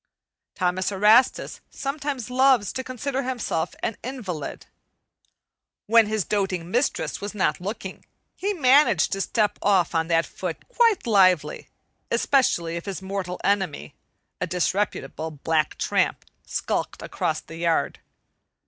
[0.55, 4.65] Thomas Erastus sometimes loves to consider himself an invalid.
[5.85, 8.03] When his doting mistress was not looking,
[8.35, 11.69] he managed to step off on that foot quite lively,
[12.09, 13.93] especially if his mortal enemy,
[14.39, 17.99] a disreputable black tramp, skulked across the yard.